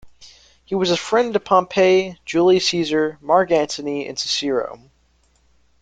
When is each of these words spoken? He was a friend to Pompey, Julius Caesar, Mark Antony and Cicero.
He 0.65 0.73
was 0.73 0.89
a 0.89 0.97
friend 0.97 1.31
to 1.35 1.39
Pompey, 1.39 2.17
Julius 2.25 2.65
Caesar, 2.69 3.19
Mark 3.21 3.51
Antony 3.51 4.07
and 4.07 4.17
Cicero. 4.17 4.79